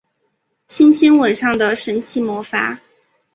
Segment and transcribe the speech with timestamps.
[0.65, 2.79] 轻轻吻上的神奇魔法